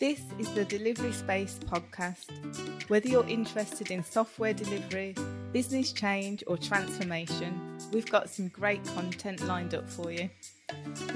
This 0.00 0.22
is 0.38 0.48
the 0.54 0.64
Delivery 0.64 1.10
Space 1.10 1.58
podcast. 1.58 2.30
Whether 2.88 3.08
you're 3.08 3.26
interested 3.26 3.90
in 3.90 4.04
software 4.04 4.54
delivery, 4.54 5.16
business 5.52 5.90
change, 5.90 6.44
or 6.46 6.56
transformation, 6.56 7.76
we've 7.92 8.08
got 8.08 8.30
some 8.30 8.46
great 8.46 8.84
content 8.94 9.44
lined 9.48 9.74
up 9.74 9.90
for 9.90 10.12
you. 10.12 10.30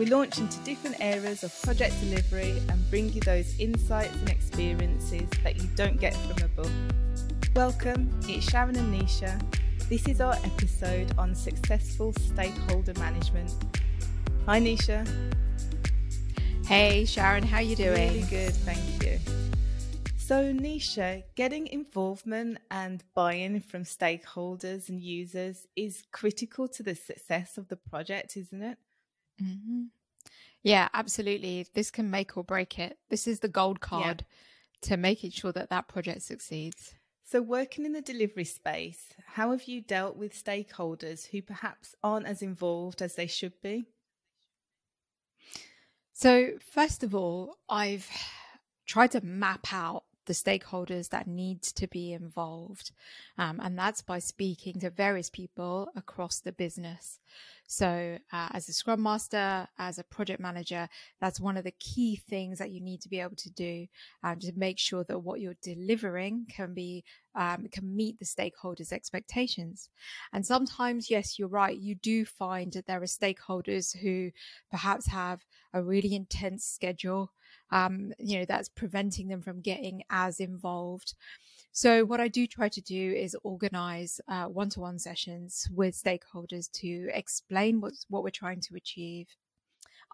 We 0.00 0.06
launch 0.06 0.38
into 0.38 0.58
different 0.64 0.96
areas 0.98 1.44
of 1.44 1.56
project 1.62 1.94
delivery 2.00 2.60
and 2.70 2.90
bring 2.90 3.12
you 3.12 3.20
those 3.20 3.56
insights 3.60 4.16
and 4.16 4.28
experiences 4.28 5.30
that 5.44 5.62
you 5.62 5.68
don't 5.76 6.00
get 6.00 6.16
from 6.16 6.44
a 6.44 6.48
book. 6.48 6.72
Welcome, 7.54 8.10
it's 8.24 8.50
Sharon 8.50 8.74
and 8.74 9.00
Nisha. 9.00 9.40
This 9.88 10.08
is 10.08 10.20
our 10.20 10.34
episode 10.42 11.14
on 11.18 11.36
successful 11.36 12.12
stakeholder 12.14 12.94
management. 12.98 13.54
Hi 14.46 14.60
Nisha. 14.60 15.06
Hey 16.66 17.04
Sharon, 17.04 17.42
how 17.42 17.56
are 17.56 17.62
you 17.62 17.76
doing? 17.76 18.12
Really 18.14 18.28
good, 18.30 18.54
thank 18.54 19.02
you. 19.02 19.18
So 20.16 20.52
Nisha, 20.54 21.24
getting 21.34 21.66
involvement 21.66 22.58
and 22.70 23.02
buy-in 23.14 23.60
from 23.60 23.82
stakeholders 23.82 24.88
and 24.88 25.00
users 25.00 25.66
is 25.76 26.04
critical 26.12 26.68
to 26.68 26.82
the 26.82 26.94
success 26.94 27.58
of 27.58 27.68
the 27.68 27.76
project, 27.76 28.36
isn't 28.36 28.62
it? 28.62 28.78
Mm-hmm. 29.42 29.82
Yeah, 30.62 30.88
absolutely. 30.94 31.66
This 31.74 31.90
can 31.90 32.10
make 32.10 32.36
or 32.36 32.44
break 32.44 32.78
it. 32.78 32.96
This 33.10 33.26
is 33.26 33.40
the 33.40 33.48
gold 33.48 33.80
card 33.80 34.24
yeah. 34.82 34.88
to 34.88 34.96
making 34.96 35.32
sure 35.32 35.52
that 35.52 35.70
that 35.70 35.88
project 35.88 36.22
succeeds. 36.22 36.94
So, 37.24 37.42
working 37.42 37.84
in 37.84 37.92
the 37.92 38.02
delivery 38.02 38.44
space, 38.44 39.14
how 39.26 39.50
have 39.50 39.64
you 39.64 39.80
dealt 39.80 40.16
with 40.16 40.32
stakeholders 40.32 41.28
who 41.28 41.42
perhaps 41.42 41.94
aren't 42.02 42.26
as 42.26 42.42
involved 42.42 43.02
as 43.02 43.16
they 43.16 43.26
should 43.26 43.60
be? 43.62 43.86
So, 46.12 46.52
first 46.60 47.02
of 47.02 47.14
all, 47.14 47.56
I've 47.68 48.08
tried 48.86 49.12
to 49.12 49.24
map 49.24 49.72
out 49.72 50.04
the 50.26 50.32
stakeholders 50.32 51.08
that 51.08 51.26
need 51.26 51.62
to 51.62 51.88
be 51.88 52.12
involved. 52.12 52.92
Um, 53.38 53.60
and 53.60 53.76
that's 53.76 54.02
by 54.02 54.20
speaking 54.20 54.78
to 54.80 54.90
various 54.90 55.30
people 55.30 55.88
across 55.96 56.38
the 56.40 56.52
business. 56.52 57.18
So, 57.66 58.18
uh, 58.32 58.48
as 58.52 58.68
a 58.68 58.72
scrum 58.72 59.02
master, 59.02 59.66
as 59.78 59.98
a 59.98 60.04
project 60.04 60.40
manager, 60.40 60.88
that's 61.20 61.40
one 61.40 61.56
of 61.56 61.64
the 61.64 61.74
key 61.80 62.16
things 62.16 62.58
that 62.58 62.70
you 62.70 62.80
need 62.80 63.00
to 63.00 63.08
be 63.08 63.20
able 63.20 63.36
to 63.36 63.50
do 63.50 63.86
um, 64.22 64.38
to 64.40 64.52
make 64.54 64.78
sure 64.78 65.04
that 65.04 65.20
what 65.20 65.40
you're 65.40 65.56
delivering 65.62 66.46
can 66.48 66.74
be 66.74 67.04
um, 67.34 67.66
can 67.72 67.96
meet 67.96 68.18
the 68.18 68.26
stakeholders' 68.26 68.92
expectations. 68.92 69.88
And 70.34 70.44
sometimes, 70.44 71.10
yes, 71.10 71.38
you're 71.38 71.48
right. 71.48 71.76
You 71.76 71.94
do 71.94 72.26
find 72.26 72.72
that 72.74 72.86
there 72.86 73.02
are 73.02 73.06
stakeholders 73.06 73.96
who 73.96 74.30
perhaps 74.70 75.06
have 75.06 75.46
a 75.72 75.82
really 75.82 76.14
intense 76.14 76.64
schedule 76.64 77.32
um, 77.72 78.12
you 78.18 78.38
know, 78.38 78.44
that's 78.44 78.68
preventing 78.68 79.28
them 79.28 79.40
from 79.40 79.60
getting 79.60 80.02
as 80.10 80.38
involved. 80.38 81.14
So, 81.72 82.04
what 82.04 82.20
I 82.20 82.28
do 82.28 82.46
try 82.46 82.68
to 82.68 82.80
do 82.82 83.12
is 83.12 83.36
organize 83.42 84.20
one 84.48 84.68
to 84.70 84.80
one 84.80 84.98
sessions 84.98 85.68
with 85.74 86.00
stakeholders 86.00 86.70
to 86.72 87.08
explain 87.14 87.80
what's, 87.80 88.04
what 88.10 88.22
we're 88.22 88.30
trying 88.30 88.60
to 88.60 88.76
achieve, 88.76 89.28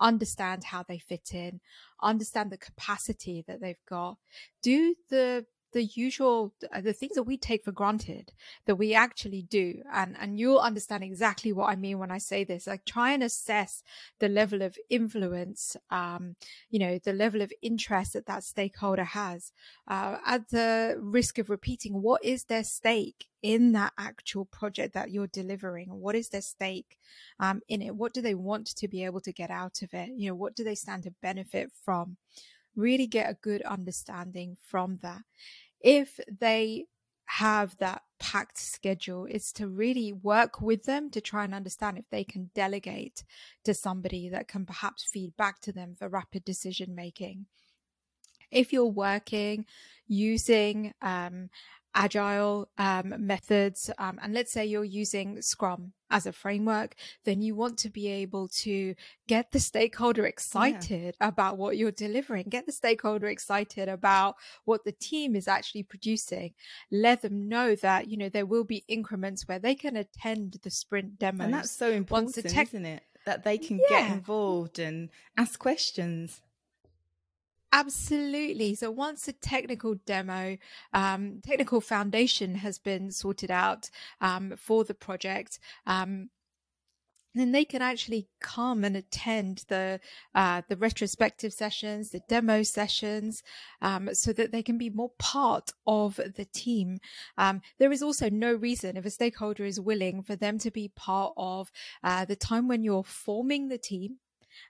understand 0.01 0.63
how 0.65 0.85
they 0.85 0.99
fit 0.99 1.35
in, 1.35 1.61
understand 2.01 2.53
the 2.53 2.59
capacity 2.59 3.45
that 3.49 3.61
they've 3.61 3.85
got, 3.89 4.19
do 4.63 4.95
the 5.11 5.45
the 5.73 5.85
usual 5.85 6.53
uh, 6.73 6.81
the 6.81 6.93
things 6.93 7.15
that 7.15 7.25
we 7.25 7.37
take 7.37 7.65
for 7.65 7.73
granted 7.73 8.33
that 8.67 8.77
we 8.77 8.95
actually 8.95 9.43
do 9.43 9.83
and 9.93 10.17
and 10.21 10.39
you'll 10.39 10.59
understand 10.59 11.03
exactly 11.05 11.53
what 11.53 11.69
i 11.69 11.77
mean 11.77 11.99
when 11.99 12.11
i 12.11 12.19
say 12.19 12.45
this. 12.45 12.67
Like 12.67 12.85
try 12.85 13.13
and 13.13 13.23
assess 13.23 13.83
the 14.19 14.29
level 14.29 14.63
of 14.63 14.77
influence 14.91 15.77
um 15.91 16.37
you 16.71 16.79
know 16.79 16.99
the 16.99 17.13
level 17.13 17.43
of 17.43 17.53
interest 17.63 18.13
that 18.15 18.27
that 18.27 18.45
stakeholder 18.45 19.05
has 19.05 19.53
uh, 19.89 20.19
at 20.27 20.49
the 20.51 20.97
risk 20.99 21.39
of 21.39 21.51
repeating 21.51 22.03
what 22.03 22.25
is 22.25 22.45
their 22.45 22.65
stake 22.65 23.27
in 23.43 23.73
that 23.73 23.93
actual 23.99 24.45
project 24.45 24.95
that 24.95 25.11
you're 25.11 25.29
delivering? 25.29 25.89
What 25.89 26.15
is 26.15 26.29
their 26.29 26.43
stake 26.43 26.99
um, 27.39 27.61
in 27.69 27.83
it? 27.83 27.95
What 27.95 28.13
do 28.13 28.21
they 28.21 28.35
want 28.35 28.67
to 28.77 28.89
be 28.89 29.05
able 29.05 29.21
to 29.21 29.33
get 29.33 29.51
out 29.51 29.83
of 29.83 29.95
it? 29.95 30.11
You 30.17 30.31
know 30.31 30.35
what 30.35 30.57
do 30.57 30.65
they 30.65 30.75
stand 30.75 31.05
to 31.05 31.15
benefit 31.23 31.71
from 31.85 32.17
really 32.79 33.07
get 33.07 33.31
a 33.31 33.39
good 33.43 33.63
understanding 33.63 34.57
from 34.69 34.99
that. 35.03 35.23
If 35.81 36.19
they 36.41 36.87
have 37.27 37.77
that 37.77 38.03
packed 38.19 38.59
schedule 38.59 39.27
is 39.27 39.53
to 39.53 39.69
really 39.69 40.13
work 40.13 40.63
with 40.63 40.85
them 40.85 41.11
to 41.11 41.21
try 41.21 41.45
and 41.45 41.55
understand 41.55 41.99
if 41.99 42.09
they 42.11 42.25
can 42.25 42.51
delegate 42.55 43.23
to 43.65 43.75
somebody 43.75 44.31
that 44.31 44.49
can 44.49 44.65
perhaps 44.65 45.07
feed 45.13 45.37
back 45.37 45.61
to 45.61 45.71
them 45.71 45.95
for 45.99 46.09
rapid 46.09 46.45
decision 46.45 46.95
making. 46.95 47.45
If 48.51 48.73
you're 48.73 48.87
working 48.87 49.67
using 50.07 50.95
um, 51.03 51.51
agile 51.95 52.69
um, 52.79 53.15
methods, 53.19 53.91
um, 53.99 54.19
and 54.23 54.35
let's 54.35 54.53
say 54.53 54.65
you're 54.65 54.85
using 54.85 55.43
Scrum 55.43 55.93
as 56.11 56.27
a 56.27 56.33
framework, 56.33 56.95
then 57.25 57.43
you 57.43 57.55
want 57.55 57.79
to 57.79 57.91
be 57.91 58.09
able 58.09 58.49
to 58.49 58.95
get 59.27 59.53
the 59.53 59.61
stakeholder 59.61 60.27
excited 60.27 61.15
yeah. 61.21 61.29
about 61.29 61.59
what 61.59 61.77
you're 61.77 61.91
delivering, 61.91 62.45
get 62.49 62.67
the 62.67 62.73
stakeholder 62.73 63.27
excited 63.27 63.89
about 63.89 64.37
what 64.65 64.85
the 64.85 64.93
team 64.93 65.37
is 65.37 65.49
actually 65.49 65.83
producing. 65.83 66.55
Let 66.91 67.23
them 67.23 67.49
know 67.49 67.75
that, 67.77 68.09
you 68.09 68.17
know, 68.17 68.29
there 68.29 68.47
will 68.47 68.65
be 68.65 68.85
increments 68.89 69.47
where 69.47 69.59
they 69.59 69.75
can 69.75 69.97
attend 69.97 70.59
the 70.63 70.71
sprint 70.71 71.19
demo. 71.19 71.45
And 71.45 71.55
that's 71.55 71.71
so 71.71 71.91
important, 71.91 72.35
tech- 72.47 72.69
isn't 72.69 72.87
it? 72.87 73.03
That 73.27 73.45
they 73.45 73.59
can 73.59 73.79
yeah. 73.91 74.09
get 74.09 74.13
involved 74.13 74.79
and 74.79 75.11
ask 75.37 75.59
questions. 75.59 76.41
Absolutely. 77.73 78.75
So 78.75 78.91
once 78.91 79.27
the 79.27 79.33
technical 79.33 79.95
demo, 80.07 80.57
um, 80.95 81.41
technical 81.45 81.81
foundation 81.81 82.55
has 82.57 82.79
been 82.79 83.11
sorted 83.11 83.51
out 83.51 83.91
um, 84.21 84.55
for 84.57 84.85
the 84.85 84.95
project, 84.95 85.59
um, 85.87 86.31
then 87.35 87.53
they 87.53 87.67
can 87.67 87.83
actually 87.83 88.27
come 88.41 88.85
and 88.85 88.97
attend 88.97 89.65
the 89.69 90.01
uh, 90.35 90.63
the 90.69 90.77
retrospective 90.77 91.53
sessions, 91.53 92.11
the 92.11 92.23
demo 92.27 92.63
sessions, 92.63 93.43
um, 93.83 94.09
so 94.15 94.33
that 94.33 94.51
they 94.51 94.63
can 94.63 94.79
be 94.79 94.89
more 94.91 95.13
part 95.19 95.71
of 95.87 96.17
the 96.17 96.47
team. 96.47 96.99
Um, 97.37 97.61
there 97.79 97.93
is 97.93 98.03
also 98.03 98.31
no 98.31 98.55
reason, 98.55 98.97
if 98.97 99.05
a 99.05 99.11
stakeholder 99.11 99.65
is 99.67 99.79
willing, 99.79 100.23
for 100.23 100.37
them 100.37 100.59
to 100.61 100.71
be 100.71 100.89
part 100.97 101.35
of 101.37 101.71
uh, 102.03 102.25
the 102.25 102.35
time 102.35 102.67
when 102.67 102.83
you're 102.83 103.05
forming 103.05 103.69
the 103.69 103.79
team 103.79 104.17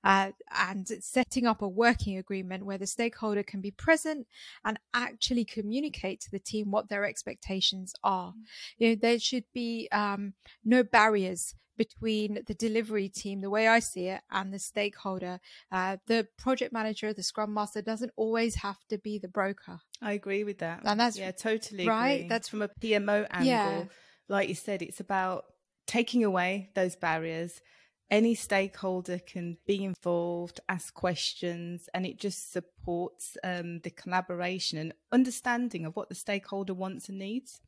uh, 0.04 0.32
and 0.56 0.86
setting 1.00 1.46
up 1.46 1.62
a 1.62 1.68
working 1.68 2.16
agreement 2.18 2.66
where 2.66 2.78
the 2.78 2.86
stakeholder 2.86 3.42
can 3.42 3.60
be 3.60 3.70
present 3.70 4.26
and 4.64 4.78
actually 4.94 5.44
communicate 5.44 6.20
to 6.20 6.30
the 6.30 6.38
team 6.38 6.70
what 6.70 6.88
their 6.88 7.04
expectations 7.04 7.94
are. 8.02 8.30
Mm-hmm. 8.30 8.40
You 8.78 8.88
know, 8.90 8.96
there 9.00 9.18
should 9.18 9.44
be 9.52 9.88
um, 9.92 10.34
no 10.64 10.82
barriers 10.82 11.54
between 11.78 12.42
the 12.46 12.54
delivery 12.54 13.08
team, 13.08 13.40
the 13.40 13.48
way 13.48 13.68
I 13.68 13.78
see 13.78 14.08
it, 14.08 14.20
and 14.30 14.52
the 14.52 14.58
stakeholder. 14.58 15.40
Uh, 15.72 15.96
the 16.06 16.26
project 16.36 16.72
manager, 16.72 17.14
the 17.14 17.22
scrum 17.22 17.54
master 17.54 17.80
doesn't 17.80 18.12
always 18.16 18.56
have 18.56 18.78
to 18.90 18.98
be 18.98 19.18
the 19.18 19.28
broker. 19.28 19.80
I 20.02 20.12
agree 20.12 20.44
with 20.44 20.58
that. 20.58 20.82
And 20.84 21.00
that's 21.00 21.16
yeah, 21.16 21.30
totally 21.30 21.86
right. 21.86 22.10
Agree. 22.10 22.28
That's 22.28 22.48
from 22.48 22.62
a 22.62 22.68
PMO 22.68 23.26
angle. 23.30 23.46
Yeah. 23.46 23.84
Like 24.28 24.48
you 24.48 24.54
said, 24.54 24.82
it's 24.82 25.00
about 25.00 25.44
taking 25.86 26.22
away 26.22 26.70
those 26.74 26.96
barriers 26.96 27.62
any 28.10 28.34
stakeholder 28.34 29.18
can 29.18 29.58
be 29.66 29.84
involved, 29.84 30.60
ask 30.68 30.94
questions, 30.94 31.88
and 31.92 32.06
it 32.06 32.18
just 32.18 32.52
supports 32.52 33.36
um, 33.44 33.80
the 33.80 33.90
collaboration 33.90 34.78
and 34.78 34.94
understanding 35.12 35.84
of 35.84 35.94
what 35.94 36.08
the 36.08 36.14
stakeholder 36.14 36.74
wants 36.74 37.08
and 37.08 37.18
needs. 37.18 37.60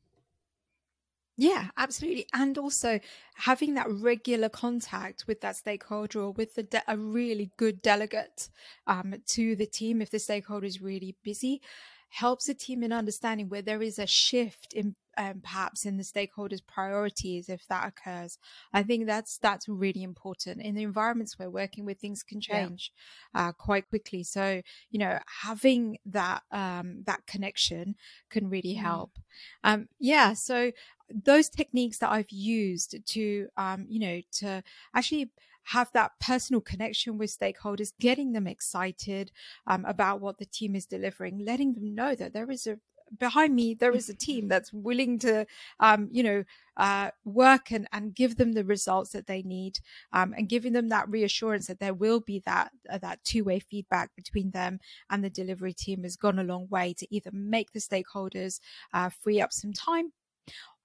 Yeah, 1.36 1.68
absolutely. 1.76 2.26
And 2.34 2.58
also 2.58 3.00
having 3.34 3.74
that 3.74 3.90
regular 3.90 4.50
contact 4.50 5.24
with 5.26 5.40
that 5.40 5.56
stakeholder 5.56 6.20
or 6.20 6.32
with 6.32 6.54
de- 6.68 6.82
a 6.86 6.96
really 6.96 7.50
good 7.56 7.80
delegate 7.80 8.50
um, 8.86 9.14
to 9.28 9.56
the 9.56 9.66
team 9.66 10.02
if 10.02 10.10
the 10.10 10.19
stakeholder 10.19 10.66
is 10.66 10.82
really 10.82 11.16
busy 11.22 11.62
helps 12.10 12.46
the 12.46 12.54
team 12.54 12.82
in 12.82 12.93
understanding 12.93 13.48
where 13.48 13.62
there 13.62 13.82
is 13.82 13.98
a 13.98 14.06
shift 14.06 14.72
in 14.75 14.96
um, 15.16 15.40
perhaps 15.42 15.84
in 15.84 15.96
the 15.96 16.02
stakeholders' 16.02 16.66
priorities 16.66 17.48
if 17.48 17.66
that 17.68 17.88
occurs. 17.88 18.38
I 18.72 18.82
think 18.82 19.06
that's 19.06 19.38
that's 19.38 19.68
really 19.68 20.02
important 20.02 20.60
in 20.62 20.74
the 20.74 20.82
environments 20.82 21.38
we're 21.38 21.50
working 21.50 21.84
with. 21.84 21.98
Things 21.98 22.22
can 22.22 22.40
change 22.40 22.92
yeah. 23.34 23.48
uh, 23.48 23.52
quite 23.52 23.88
quickly, 23.88 24.22
so 24.22 24.62
you 24.90 24.98
know 24.98 25.18
having 25.42 25.98
that 26.06 26.42
um, 26.52 27.02
that 27.06 27.26
connection 27.26 27.96
can 28.28 28.48
really 28.48 28.74
mm. 28.74 28.80
help. 28.80 29.18
Um, 29.64 29.88
yeah, 29.98 30.34
so 30.34 30.72
those 31.12 31.48
techniques 31.48 31.98
that 31.98 32.10
I've 32.10 32.30
used 32.30 32.96
to 33.04 33.48
um, 33.56 33.86
you 33.88 34.00
know 34.00 34.20
to 34.38 34.62
actually 34.94 35.30
have 35.64 35.90
that 35.92 36.12
personal 36.20 36.60
connection 36.60 37.18
with 37.18 37.36
stakeholders, 37.36 37.92
getting 38.00 38.32
them 38.32 38.46
excited 38.46 39.30
um, 39.66 39.84
about 39.84 40.20
what 40.20 40.38
the 40.38 40.46
team 40.46 40.74
is 40.74 40.86
delivering, 40.86 41.44
letting 41.44 41.74
them 41.74 41.94
know 41.94 42.14
that 42.14 42.32
there 42.32 42.50
is 42.50 42.66
a 42.66 42.78
behind 43.18 43.54
me 43.54 43.74
there 43.74 43.92
is 43.92 44.08
a 44.08 44.14
team 44.14 44.48
that's 44.48 44.72
willing 44.72 45.18
to 45.18 45.46
um, 45.80 46.08
you 46.10 46.22
know 46.22 46.44
uh, 46.76 47.10
work 47.24 47.70
and, 47.70 47.86
and 47.92 48.14
give 48.14 48.36
them 48.36 48.52
the 48.52 48.64
results 48.64 49.10
that 49.10 49.26
they 49.26 49.42
need 49.42 49.80
um, 50.12 50.32
and 50.36 50.48
giving 50.48 50.72
them 50.72 50.88
that 50.88 51.08
reassurance 51.08 51.66
that 51.66 51.78
there 51.78 51.94
will 51.94 52.20
be 52.20 52.42
that 52.46 52.70
uh, 52.88 52.98
that 52.98 53.22
two-way 53.24 53.60
feedback 53.60 54.10
between 54.16 54.50
them 54.52 54.78
and 55.10 55.22
the 55.22 55.30
delivery 55.30 55.74
team 55.74 56.02
has 56.02 56.16
gone 56.16 56.38
a 56.38 56.44
long 56.44 56.66
way 56.70 56.94
to 56.94 57.06
either 57.14 57.30
make 57.32 57.72
the 57.72 57.80
stakeholders 57.80 58.60
uh, 58.94 59.10
free 59.10 59.40
up 59.40 59.52
some 59.52 59.72
time 59.72 60.12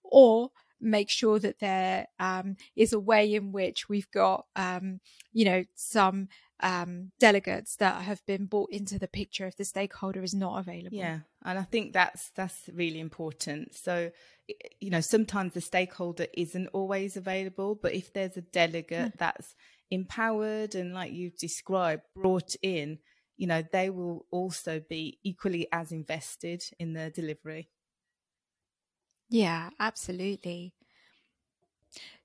or 0.03 0.49
make 0.81 1.09
sure 1.09 1.39
that 1.39 1.59
there 1.59 2.07
um, 2.19 2.55
is 2.75 2.93
a 2.93 2.99
way 2.99 3.33
in 3.33 3.51
which 3.51 3.89
we've 3.89 4.09
got, 4.11 4.45
um, 4.55 4.99
you 5.33 5.45
know, 5.45 5.63
some 5.75 6.27
um, 6.61 7.11
delegates 7.19 7.75
that 7.77 8.03
have 8.03 8.25
been 8.25 8.45
brought 8.45 8.71
into 8.71 8.97
the 8.97 9.07
picture 9.07 9.45
if 9.45 9.57
the 9.57 9.65
stakeholder 9.65 10.23
is 10.23 10.33
not 10.33 10.59
available. 10.59 10.97
Yeah, 10.97 11.19
and 11.43 11.59
I 11.59 11.63
think 11.63 11.93
that's 11.93 12.31
that's 12.35 12.69
really 12.73 12.99
important. 12.99 13.75
So, 13.75 14.11
you 14.79 14.89
know, 14.89 15.01
sometimes 15.01 15.53
the 15.53 15.61
stakeholder 15.61 16.27
isn't 16.33 16.67
always 16.67 17.17
available, 17.17 17.77
but 17.81 17.93
if 17.93 18.13
there's 18.13 18.37
a 18.37 18.41
delegate 18.41 19.13
mm. 19.13 19.17
that's 19.17 19.55
empowered 19.91 20.75
and, 20.75 20.93
like 20.93 21.11
you've 21.11 21.37
described, 21.37 22.03
brought 22.15 22.55
in, 22.61 22.99
you 23.37 23.47
know, 23.47 23.63
they 23.71 23.89
will 23.89 24.25
also 24.31 24.81
be 24.89 25.19
equally 25.23 25.67
as 25.71 25.91
invested 25.91 26.63
in 26.79 26.93
the 26.93 27.09
delivery. 27.09 27.69
Yeah, 29.29 29.71
absolutely. 29.79 30.73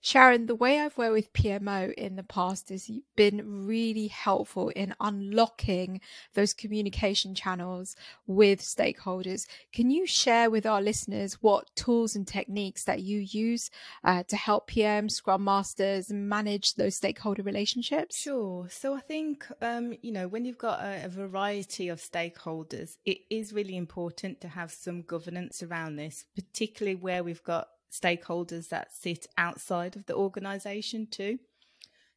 Sharon, 0.03 0.47
the 0.47 0.55
way 0.55 0.81
I've 0.81 0.97
worked 0.97 1.13
with 1.13 1.33
PMO 1.35 1.93
in 1.93 2.17
the 2.17 2.23
past 2.23 2.71
has 2.71 2.91
been 3.17 3.67
really 3.67 4.07
helpful 4.07 4.71
in 4.71 4.95
unlocking 4.99 6.01
those 6.33 6.55
communication 6.55 7.35
channels 7.35 7.97
with 8.27 8.63
stakeholders. 8.63 9.47
Can 9.75 9.91
you 9.91 10.07
share 10.07 10.49
with 10.51 10.65
our 10.65 10.81
listeners 10.81 11.35
what 11.43 11.75
tools 11.77 12.17
and 12.17 12.27
techniques 12.27 12.85
that 12.85 13.03
you 13.03 13.19
use 13.19 13.71
uh, 14.03 14.23
to 14.25 14.37
help 14.37 14.71
PMs, 14.71 15.13
Scrum 15.13 15.45
Masters 15.45 16.11
manage 16.11 16.77
those 16.77 16.97
stakeholder 16.97 17.43
relationships? 17.43 18.17
Sure. 18.19 18.69
So 18.71 18.95
I 18.95 19.01
think, 19.01 19.47
um, 19.61 19.93
you 20.01 20.13
know, 20.13 20.29
when 20.29 20.47
you've 20.47 20.57
got 20.57 20.81
a, 20.81 21.05
a 21.05 21.09
variety 21.09 21.89
of 21.89 22.01
stakeholders, 22.01 22.97
it 23.05 23.19
is 23.29 23.53
really 23.53 23.77
important 23.77 24.41
to 24.41 24.49
have 24.49 24.71
some 24.73 25.03
governance 25.03 25.63
around 25.63 25.97
this, 25.97 26.25
particularly 26.35 26.97
where 26.97 27.23
we've 27.23 27.45
got 27.45 27.69
stakeholders 27.91 28.69
that 28.69 28.95
sit 28.95 29.27
outside 29.37 29.97
of 29.97 30.07
the 30.07 30.15
organization 30.15 31.07
too. 31.11 31.39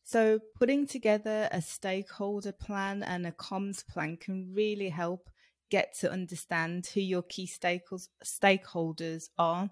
So, 0.04 0.40
putting 0.56 0.86
together 0.86 1.48
a 1.52 1.62
stakeholder 1.62 2.52
plan 2.52 3.04
and 3.04 3.26
a 3.26 3.32
comms 3.32 3.88
plan 3.88 4.18
can 4.18 4.54
really 4.54 4.90
help 4.90 5.30
get 5.70 5.98
to 6.02 6.12
understand 6.12 6.88
who 6.94 7.00
your 7.00 7.24
key 7.24 7.48
stakeholders 7.48 9.30
are. 9.38 9.70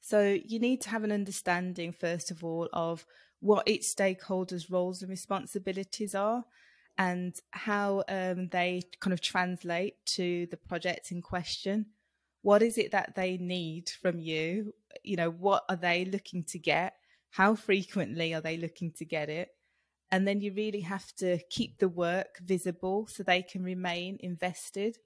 So, 0.00 0.38
you 0.42 0.58
need 0.58 0.80
to 0.82 0.90
have 0.90 1.04
an 1.04 1.12
understanding, 1.12 1.92
first 1.92 2.30
of 2.30 2.42
all, 2.42 2.68
of 2.72 3.04
what 3.40 3.68
each 3.68 3.84
stakeholder's 3.84 4.70
roles 4.70 5.02
and 5.02 5.10
responsibilities 5.10 6.14
are 6.14 6.44
and 6.98 7.34
how 7.50 8.02
um, 8.08 8.48
they 8.48 8.82
kind 9.00 9.12
of 9.12 9.20
translate 9.20 9.94
to 10.06 10.46
the 10.50 10.56
project 10.56 11.12
in 11.12 11.20
question 11.20 11.86
what 12.46 12.62
is 12.62 12.78
it 12.78 12.92
that 12.92 13.16
they 13.16 13.36
need 13.38 13.90
from 14.00 14.20
you? 14.20 14.72
You 15.02 15.16
know 15.16 15.30
what 15.30 15.64
are 15.68 15.74
they 15.74 16.04
looking 16.04 16.44
to 16.44 16.60
get? 16.60 16.92
How 17.30 17.56
frequently 17.56 18.34
are 18.34 18.40
they 18.40 18.56
looking 18.56 18.92
to 18.98 19.04
get 19.04 19.28
it? 19.28 19.48
And 20.12 20.28
then 20.28 20.40
you 20.40 20.52
really 20.52 20.82
have 20.82 21.12
to 21.16 21.40
keep 21.50 21.78
the 21.78 21.88
work 21.88 22.38
visible 22.40 23.08
so 23.08 23.24
they 23.24 23.42
can 23.42 23.64
remain 23.64 24.16
invested. 24.20 24.96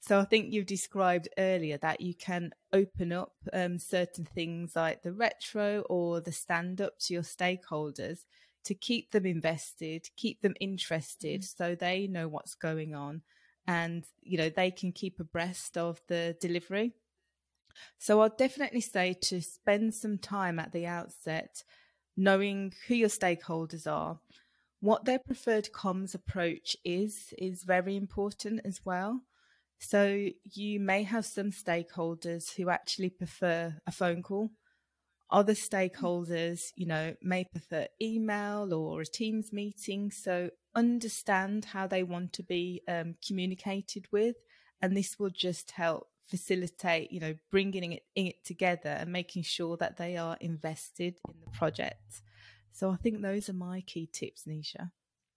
So 0.00 0.18
i 0.18 0.24
think 0.24 0.52
you 0.52 0.64
described 0.64 1.28
earlier 1.38 1.78
that 1.78 2.00
you 2.00 2.14
can 2.16 2.50
open 2.72 3.12
up 3.12 3.34
um, 3.52 3.78
certain 3.78 4.24
things 4.24 4.74
like 4.74 5.02
the 5.02 5.12
retro 5.12 5.82
or 5.82 6.20
the 6.20 6.32
stand 6.32 6.80
up 6.80 6.94
to 7.02 7.14
your 7.14 7.22
stakeholders 7.22 8.24
to 8.64 8.74
keep 8.74 9.12
them 9.12 9.26
invested 9.26 10.08
keep 10.16 10.42
them 10.42 10.54
interested 10.58 11.42
mm-hmm. 11.42 11.62
so 11.62 11.76
they 11.76 12.08
know 12.08 12.26
what's 12.26 12.56
going 12.56 12.92
on 12.96 13.22
and 13.66 14.04
you 14.22 14.38
know 14.38 14.48
they 14.48 14.70
can 14.70 14.92
keep 14.92 15.20
abreast 15.20 15.76
of 15.78 16.00
the 16.08 16.36
delivery. 16.40 16.92
So 17.98 18.20
i'll 18.20 18.28
definitely 18.28 18.80
say 18.80 19.14
to 19.22 19.40
spend 19.40 19.94
some 19.94 20.18
time 20.18 20.58
at 20.58 20.72
the 20.72 20.86
outset 20.86 21.62
knowing 22.16 22.72
who 22.86 22.94
your 22.94 23.08
stakeholders 23.08 23.90
are. 23.90 24.18
What 24.80 25.04
their 25.04 25.20
preferred 25.20 25.68
comms 25.72 26.14
approach 26.14 26.76
is 26.84 27.32
is 27.38 27.62
very 27.62 27.96
important 27.96 28.60
as 28.64 28.80
well. 28.84 29.22
So 29.78 30.28
you 30.44 30.80
may 30.80 31.02
have 31.04 31.24
some 31.24 31.50
stakeholders 31.50 32.54
who 32.54 32.68
actually 32.68 33.10
prefer 33.10 33.76
a 33.86 33.92
phone 33.92 34.22
call. 34.22 34.50
Other 35.30 35.54
stakeholders 35.54 36.60
you 36.76 36.86
know 36.86 37.14
may 37.22 37.44
prefer 37.44 37.86
email 38.00 38.74
or 38.74 39.00
a 39.00 39.06
teams 39.06 39.52
meeting. 39.52 40.10
So 40.10 40.50
understand 40.74 41.66
how 41.66 41.86
they 41.86 42.02
want 42.02 42.32
to 42.34 42.42
be 42.42 42.82
um, 42.88 43.14
communicated 43.26 44.06
with, 44.10 44.36
and 44.80 44.96
this 44.96 45.18
will 45.18 45.30
just 45.30 45.72
help 45.72 46.08
facilitate, 46.24 47.12
you 47.12 47.20
know, 47.20 47.34
bringing 47.50 47.92
it, 47.92 48.02
it 48.14 48.44
together 48.44 48.90
and 48.90 49.12
making 49.12 49.42
sure 49.42 49.76
that 49.76 49.96
they 49.96 50.16
are 50.16 50.36
invested 50.40 51.16
in 51.28 51.34
the 51.44 51.50
project. 51.50 52.22
So 52.72 52.90
I 52.90 52.96
think 52.96 53.20
those 53.20 53.48
are 53.48 53.54
my 53.54 53.82
key 53.82 54.08
tips, 54.10 54.44
Nisha. 54.44 54.90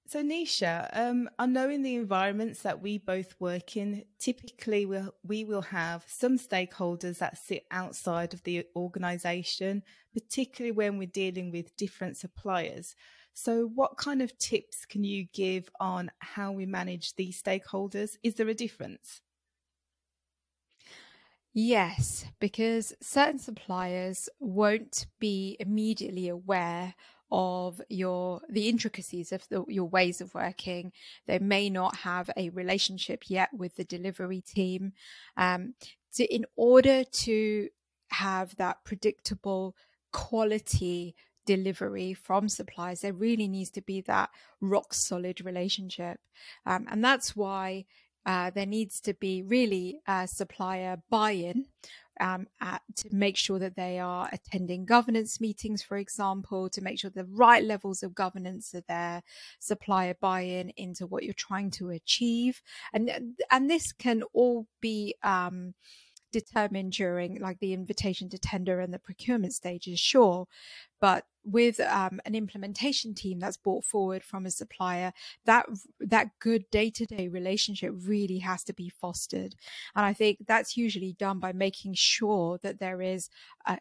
So, 0.08 0.22
Nisha, 0.22 0.88
um, 0.94 1.30
I 1.40 1.48
know 1.48 1.68
in 1.68 1.82
the 1.82 1.96
environments 1.96 2.62
that 2.62 2.80
we 2.80 3.00
both 3.00 3.36
work 3.40 3.76
in, 3.76 4.06
typically 4.20 4.86
we'll, 4.86 5.16
we 5.24 5.44
will 5.44 5.64
have 5.64 6.06
some 6.08 6.38
stakeholders 6.38 7.18
that 7.18 7.40
sit 7.40 7.66
outside 7.72 8.36
of 8.36 8.44
the 8.44 8.68
organisation, 8.76 9.82
particularly 10.14 10.72
when 10.72 11.00
we're 11.00 11.08
dealing 11.08 11.52
with 11.52 11.76
different 11.76 12.18
suppliers. 12.18 12.96
So, 13.38 13.68
what 13.68 13.98
kind 13.98 14.22
of 14.22 14.38
tips 14.38 14.86
can 14.86 15.04
you 15.04 15.26
give 15.34 15.70
on 15.82 16.10
how 16.20 16.54
we 16.54 16.66
manage 16.66 17.16
these 17.16 17.42
stakeholders? 17.44 18.16
Is 18.24 18.36
there 18.36 18.48
a 18.48 18.54
difference? 18.54 19.20
Yes, 21.54 22.26
because 22.40 22.94
certain 23.02 23.40
suppliers 23.40 24.30
won't 24.40 25.08
be 25.20 25.58
immediately 25.60 26.30
aware 26.30 26.96
of 27.30 27.82
your 27.90 28.42
the 28.50 28.70
intricacies 28.70 29.34
of 29.34 29.46
the, 29.50 29.66
your 29.68 29.90
ways 29.90 30.22
of 30.22 30.34
working. 30.34 30.94
They 31.28 31.40
may 31.40 31.70
not 31.70 31.98
have 31.98 32.30
a 32.38 32.50
relationship 32.52 33.30
yet 33.30 33.50
with 33.54 33.76
the 33.76 33.84
delivery 33.84 34.42
team. 34.42 34.94
Um, 35.36 35.76
so, 36.10 36.24
in 36.24 36.46
order 36.56 37.04
to 37.04 37.70
have 38.12 38.56
that 38.56 38.78
predictable 38.86 39.76
quality 40.14 41.16
delivery 41.46 42.14
from 42.14 42.50
suppliers, 42.50 43.02
there 43.02 43.14
really 43.14 43.48
needs 43.48 43.70
to 43.72 43.82
be 43.82 44.02
that 44.02 44.30
rock 44.62 44.94
solid 44.94 45.46
relationship. 45.46 46.20
Um, 46.66 46.88
and 46.90 47.04
that's 47.04 47.36
why 47.36 47.86
uh, 48.26 48.50
there 48.50 48.66
needs 48.66 49.00
to 49.02 49.14
be 49.14 49.44
really 49.44 50.00
a 50.08 50.28
supplier 50.28 51.02
buy 51.10 51.32
in. 51.32 51.66
Um, 52.22 52.48
at, 52.62 52.82
to 52.96 53.10
make 53.12 53.36
sure 53.36 53.60
that 53.60 53.76
they 53.76 54.00
are 54.00 54.30
attending 54.32 54.86
governance 54.86 55.42
meetings, 55.42 55.84
for 55.84 55.98
example, 55.98 56.70
to 56.70 56.82
make 56.82 56.98
sure 56.98 57.12
the 57.12 57.26
right 57.26 57.62
levels 57.62 58.04
of 58.04 58.16
governance 58.16 58.74
are 58.74 58.86
there, 58.88 59.22
supplier 59.60 60.16
buy-in 60.22 60.70
into 60.78 61.08
what 61.08 61.24
you're 61.24 61.34
trying 61.34 61.72
to 61.72 61.90
achieve, 61.90 62.62
and 62.94 63.36
and 63.52 63.70
this 63.70 63.92
can 63.92 64.24
all 64.32 64.66
be 64.80 65.14
um, 65.24 65.74
determined 66.32 66.94
during 66.94 67.42
like 67.42 67.60
the 67.60 67.74
invitation 67.74 68.30
to 68.30 68.38
tender 68.38 68.80
and 68.80 68.94
the 68.94 69.00
procurement 69.00 69.54
stages, 69.54 70.00
sure, 70.00 70.48
but 71.02 71.26
with 71.46 71.80
um, 71.80 72.20
an 72.26 72.36
implementation 72.36 73.14
team 73.14 73.40
that's 73.40 73.58
brought 73.58 73.84
forward 73.84 74.24
from 74.24 74.46
a 74.46 74.52
supplier, 74.52 75.14
that 75.46 75.68
that 76.00 76.32
good 76.40 76.66
day 76.72 76.90
to 76.90 77.06
day 77.06 77.28
relationship 77.28 77.94
really 78.06 78.40
has 78.40 78.64
to 78.66 78.74
be 78.74 78.90
fostered, 78.90 79.56
and 79.96 80.06
I 80.06 80.14
think 80.14 80.40
that's 80.48 80.76
usually 80.76 81.14
done 81.14 81.40
by 81.40 81.54
making 81.54 81.94
sure 81.94 82.60
that 82.64 82.80
there 82.80 83.02
is 83.02 83.30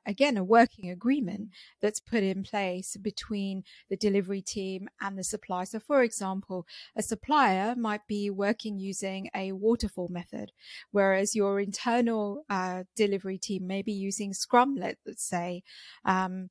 again 0.06 0.36
a 0.36 0.44
working 0.44 0.90
agreement 0.90 1.50
that's 1.80 2.00
put 2.00 2.22
in 2.22 2.42
place 2.42 2.96
between 2.96 3.64
the 3.88 3.96
delivery 3.96 4.42
team 4.42 4.88
and 5.00 5.18
the 5.18 5.24
supplier. 5.24 5.66
So, 5.66 5.80
for 5.80 6.02
example, 6.02 6.66
a 6.96 7.02
supplier 7.02 7.74
might 7.76 8.06
be 8.06 8.30
working 8.30 8.78
using 8.78 9.30
a 9.34 9.52
waterfall 9.52 10.08
method, 10.08 10.52
whereas 10.90 11.34
your 11.34 11.60
internal 11.60 12.44
uh, 12.50 12.84
delivery 12.96 13.38
team 13.38 13.66
may 13.66 13.82
be 13.82 13.92
using 13.92 14.32
Scrum, 14.34 14.76
let's 14.76 15.24
say. 15.24 15.62
Um, 16.04 16.50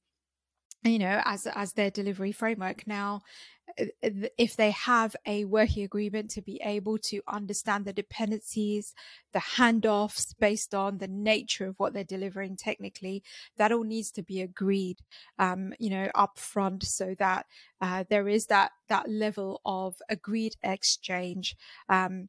you 0.84 1.00
know 1.00 1.22
as 1.26 1.48
as 1.48 1.74
their 1.74 1.92
delivery 1.92 2.32
framework. 2.32 2.86
Now 2.88 3.22
uh, 3.80 3.86
if 4.38 4.56
they 4.56 4.72
have 4.72 5.16
a 5.26 5.46
working 5.46 5.84
agreement 5.84 6.30
to 6.32 6.42
be 6.42 6.60
able 6.64 6.98
to 6.98 7.22
understand 7.28 7.86
the 7.86 7.94
dependencies 7.94 8.94
the 9.32 9.40
handoffs 9.40 10.36
based 10.40 10.76
on 10.76 10.98
the 10.98 11.08
nature 11.08 11.68
of 11.68 11.76
what 11.80 11.94
they're 11.94 12.04
delivering 12.04 12.56
technically 12.56 13.24
that 13.58 13.72
all 13.72 13.84
needs 13.84 14.12
to 14.12 14.22
be 14.22 14.42
agreed 14.42 14.98
um, 15.40 15.74
you 15.80 15.90
know 15.90 16.10
up 16.14 16.38
front 16.38 16.84
so 16.84 17.16
that 17.18 17.46
uh, 17.82 18.04
there 18.10 18.28
is 18.28 18.48
that 18.48 18.72
that 18.90 19.10
level 19.10 19.62
of 19.66 19.96
agreed 20.10 20.56
exchange 20.64 21.56
um, 21.90 22.28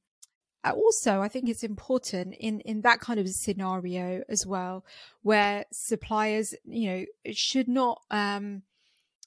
also, 0.73 1.21
I 1.21 1.29
think 1.29 1.49
it's 1.49 1.63
important 1.63 2.35
in, 2.39 2.61
in 2.61 2.81
that 2.83 3.01
kind 3.01 3.21
of 3.21 3.29
scenario 3.29 4.23
as 4.29 4.47
well, 4.47 4.85
where 5.23 5.65
suppliers, 5.73 6.55
you 6.65 6.91
know, 6.91 7.33
should 7.33 7.69
not, 7.69 8.03
um, 8.11 8.63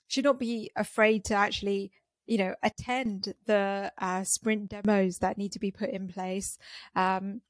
should 0.08 0.24
not 0.24 0.40
be 0.40 0.72
afraid 0.76 1.26
to 1.26 1.34
actually 1.34 1.92
you 2.26 2.38
know 2.38 2.54
attend 2.62 3.34
the 3.46 3.92
uh, 3.98 4.24
sprint 4.24 4.70
demos 4.70 5.20
that 5.20 5.38
need 5.38 5.52
to 5.52 5.60
be 5.60 5.72
put 5.72 5.90
in 5.90 6.10
place 6.10 6.58
um, 6.96 7.42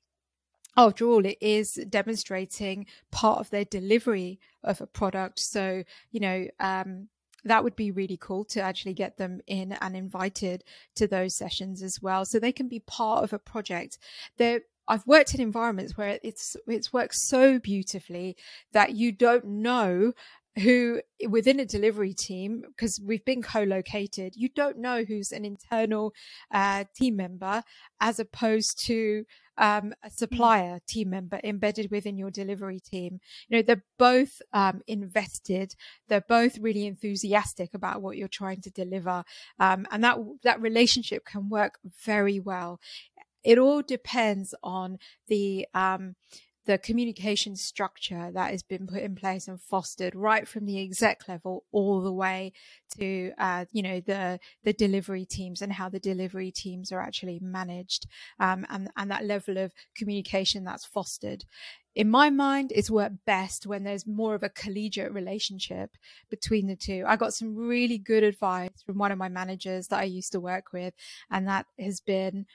after 0.77 1.05
all, 1.07 1.25
it 1.25 1.39
is 1.41 1.73
demonstrating 1.89 2.85
part 3.09 3.39
of 3.39 3.49
their 3.49 3.65
delivery 3.65 4.39
of 4.63 4.79
a 4.79 4.85
product. 4.85 5.39
So, 5.39 5.83
you 6.11 6.19
know, 6.19 6.47
um, 6.59 7.09
that 7.47 7.63
would 7.63 7.75
be 7.75 7.91
really 7.91 8.17
cool 8.17 8.45
to 8.45 8.61
actually 8.61 8.93
get 8.93 9.17
them 9.17 9.41
in 9.47 9.73
and 9.73 9.95
invited 9.95 10.63
to 10.95 11.07
those 11.07 11.35
sessions 11.35 11.81
as 11.81 11.99
well. 12.01 12.25
So 12.25 12.39
they 12.39 12.51
can 12.51 12.67
be 12.67 12.79
part 12.79 13.23
of 13.23 13.33
a 13.33 13.39
project. 13.39 13.97
They're, 14.37 14.61
I've 14.87 15.05
worked 15.05 15.33
in 15.33 15.41
environments 15.41 15.97
where 15.97 16.19
it's 16.23 16.55
it's 16.67 16.93
worked 16.93 17.15
so 17.15 17.59
beautifully 17.59 18.37
that 18.71 18.95
you 18.95 19.11
don't 19.11 19.45
know 19.45 20.13
who 20.59 21.01
within 21.29 21.59
a 21.59 21.65
delivery 21.65 22.13
team 22.13 22.63
because 22.67 22.99
we've 23.03 23.25
been 23.25 23.43
co-located 23.43 24.33
you 24.35 24.49
don't 24.49 24.77
know 24.77 25.03
who's 25.03 25.31
an 25.31 25.45
internal 25.45 26.13
uh, 26.51 26.83
team 26.95 27.15
member 27.15 27.61
as 28.01 28.19
opposed 28.19 28.83
to 28.87 29.23
um, 29.57 29.93
a 30.03 30.09
supplier 30.09 30.79
team 30.87 31.09
member 31.09 31.39
embedded 31.43 31.91
within 31.91 32.17
your 32.17 32.31
delivery 32.31 32.79
team. 32.79 33.19
You 33.47 33.57
know, 33.57 33.61
they're 33.61 33.83
both 33.97 34.41
um, 34.53 34.81
invested. 34.87 35.75
They're 36.07 36.21
both 36.27 36.57
really 36.59 36.85
enthusiastic 36.85 37.73
about 37.73 38.01
what 38.01 38.17
you're 38.17 38.27
trying 38.27 38.61
to 38.61 38.69
deliver, 38.69 39.23
um, 39.59 39.87
and 39.91 40.03
that 40.03 40.17
that 40.43 40.61
relationship 40.61 41.25
can 41.25 41.49
work 41.49 41.79
very 42.03 42.39
well. 42.39 42.79
It 43.43 43.57
all 43.57 43.81
depends 43.81 44.53
on 44.63 44.97
the 45.27 45.67
um, 45.73 46.15
the 46.67 46.77
communication 46.77 47.55
structure 47.55 48.29
that 48.33 48.51
has 48.51 48.61
been 48.61 48.85
put 48.85 49.01
in 49.01 49.15
place 49.15 49.47
and 49.47 49.59
fostered 49.59 50.13
right 50.13 50.47
from 50.47 50.65
the 50.65 50.79
exec 50.81 51.27
level 51.27 51.63
all 51.71 52.01
the 52.01 52.11
way 52.11 52.51
to 52.97 53.31
uh, 53.39 53.65
you 53.71 53.81
know 53.81 53.99
the 54.01 54.39
the 54.63 54.73
delivery 54.73 55.25
teams 55.25 55.61
and 55.61 55.73
how 55.73 55.89
the 55.89 55.99
delivery 55.99 56.51
teams 56.51 56.91
are 56.91 56.99
actually 56.99 57.39
managed 57.41 58.05
um, 58.39 58.65
and 58.69 58.89
and 58.97 59.09
that 59.09 59.25
level 59.25 59.57
of 59.57 59.73
communication 59.95 60.63
that's 60.65 60.85
fostered 60.85 61.45
in 61.97 62.11
my 62.11 62.29
mind, 62.29 62.71
it's 62.75 62.91
worked 62.91 63.25
best 63.25 63.65
when 63.65 63.83
there's 63.83 64.05
more 64.05 64.35
of 64.35 64.43
a 64.43 64.49
collegiate 64.49 65.11
relationship 65.11 65.97
between 66.29 66.67
the 66.67 66.75
two. 66.75 67.03
I 67.07 67.15
got 67.15 67.33
some 67.33 67.55
really 67.55 67.97
good 67.97 68.21
advice 68.21 68.69
from 68.85 68.99
one 68.99 69.11
of 69.11 69.17
my 69.17 69.29
managers 69.29 69.87
that 69.87 70.01
I 70.01 70.03
used 70.03 70.31
to 70.33 70.39
work 70.39 70.71
with. 70.71 70.93
And 71.31 71.47
that 71.47 71.65
has 71.79 71.99
been 71.99 72.45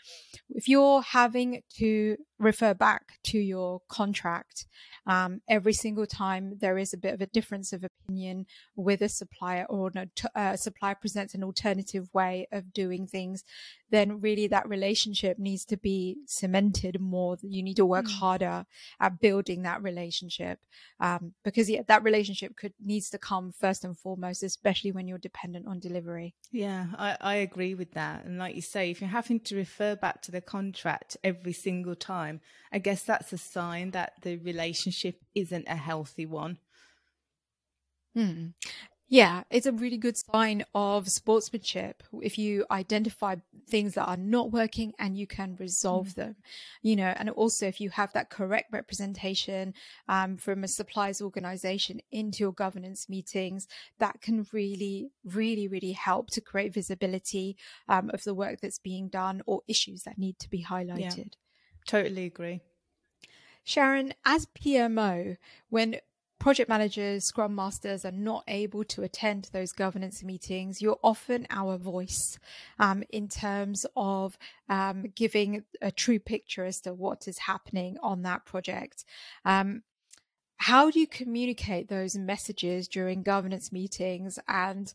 if 0.50 0.68
you're 0.68 1.02
having 1.02 1.64
to 1.78 2.18
refer 2.38 2.72
back 2.72 3.14
to 3.24 3.38
your 3.38 3.82
contract 3.88 4.66
um, 5.06 5.40
every 5.48 5.72
single 5.72 6.06
time 6.06 6.58
there 6.60 6.78
is 6.78 6.94
a 6.94 6.96
bit 6.96 7.14
of 7.14 7.20
a 7.20 7.26
difference 7.26 7.72
of 7.72 7.84
opinion 7.84 8.46
with 8.76 9.00
a 9.00 9.08
supplier 9.08 9.66
or 9.68 9.90
a 9.94 10.08
uh, 10.38 10.56
supplier 10.56 10.94
presents 10.94 11.34
an 11.34 11.42
alternative 11.42 12.08
way 12.12 12.46
of 12.52 12.72
doing 12.72 13.06
things, 13.06 13.44
then 13.90 14.20
really 14.20 14.46
that 14.46 14.68
relationship 14.68 15.38
needs 15.38 15.64
to 15.64 15.76
be 15.76 16.18
cemented 16.26 17.00
more. 17.00 17.36
You 17.42 17.62
need 17.62 17.76
to 17.76 17.86
work 17.86 18.06
mm. 18.06 18.12
harder 18.12 18.66
at 19.00 19.20
building 19.20 19.62
that 19.62 19.82
relationship 19.82 20.60
um, 21.00 21.32
because 21.44 21.68
yeah, 21.68 21.82
that 21.88 22.04
relationship 22.04 22.56
could 22.56 22.72
needs 22.80 23.10
to 23.10 23.18
come 23.18 23.52
first 23.52 23.84
and 23.84 23.98
foremost, 23.98 24.42
especially 24.42 24.92
when 24.92 25.08
you're 25.08 25.18
dependent 25.18 25.66
on 25.66 25.80
delivery. 25.80 26.34
Yeah, 26.52 26.86
I, 26.96 27.16
I 27.20 27.34
agree 27.36 27.74
with 27.74 27.92
that. 27.92 28.24
And 28.24 28.38
like 28.38 28.54
you 28.54 28.62
say, 28.62 28.90
if 28.90 29.00
you're 29.00 29.10
having 29.10 29.40
to 29.40 29.56
refer 29.56 29.96
back 29.96 30.22
to 30.22 30.30
the 30.30 30.40
contract 30.40 31.16
every 31.24 31.52
single 31.52 31.96
time, 31.96 32.40
I 32.72 32.78
guess 32.78 33.02
that's 33.02 33.32
a 33.32 33.38
sign 33.38 33.90
that 33.90 34.14
the 34.22 34.36
relationship 34.36 34.91
isn't 35.34 35.68
a 35.68 35.76
healthy 35.76 36.26
one. 36.26 36.58
Hmm. 38.14 38.48
Yeah, 39.12 39.42
it's 39.50 39.66
a 39.66 39.72
really 39.72 39.98
good 39.98 40.16
sign 40.16 40.64
of 40.74 41.06
sportsmanship 41.06 42.02
if 42.22 42.38
you 42.38 42.64
identify 42.70 43.36
things 43.68 43.92
that 43.92 44.06
are 44.06 44.16
not 44.16 44.52
working 44.52 44.94
and 44.98 45.18
you 45.18 45.26
can 45.26 45.54
resolve 45.60 46.08
mm. 46.08 46.14
them, 46.14 46.36
you 46.80 46.96
know, 46.96 47.12
and 47.18 47.28
also 47.28 47.66
if 47.66 47.78
you 47.78 47.90
have 47.90 48.10
that 48.14 48.30
correct 48.30 48.72
representation 48.72 49.74
um, 50.08 50.38
from 50.38 50.64
a 50.64 50.68
suppliers 50.68 51.20
organization 51.20 52.00
into 52.10 52.38
your 52.38 52.52
governance 52.52 53.06
meetings, 53.10 53.68
that 53.98 54.22
can 54.22 54.46
really, 54.50 55.10
really, 55.26 55.68
really 55.68 55.92
help 55.92 56.30
to 56.30 56.40
create 56.40 56.72
visibility 56.72 57.58
um, 57.90 58.08
of 58.14 58.24
the 58.24 58.32
work 58.32 58.62
that's 58.62 58.78
being 58.78 59.08
done 59.08 59.42
or 59.44 59.60
issues 59.68 60.04
that 60.04 60.16
need 60.16 60.38
to 60.38 60.48
be 60.48 60.64
highlighted. 60.64 61.16
Yeah, 61.18 61.86
totally 61.86 62.24
agree. 62.24 62.62
Sharon, 63.64 64.14
as 64.24 64.46
PMO, 64.46 65.36
when 65.70 65.96
project 66.42 66.68
managers, 66.68 67.24
scrum 67.24 67.54
masters 67.54 68.04
are 68.04 68.10
not 68.10 68.42
able 68.48 68.82
to 68.82 69.04
attend 69.04 69.48
those 69.52 69.70
governance 69.70 70.24
meetings, 70.24 70.82
you're 70.82 70.98
often 71.04 71.46
our 71.50 71.76
voice 71.76 72.36
um, 72.80 73.04
in 73.10 73.28
terms 73.28 73.86
of 73.96 74.36
um, 74.68 75.04
giving 75.14 75.62
a 75.80 75.92
true 75.92 76.18
picture 76.18 76.64
as 76.64 76.80
to 76.80 76.92
what 76.92 77.28
is 77.28 77.38
happening 77.38 77.96
on 78.02 78.22
that 78.22 78.44
project. 78.44 79.04
Um, 79.44 79.84
how 80.56 80.90
do 80.90 80.98
you 80.98 81.06
communicate 81.06 81.88
those 81.88 82.16
messages 82.16 82.88
during 82.88 83.22
governance 83.22 83.70
meetings 83.70 84.38
and 84.48 84.92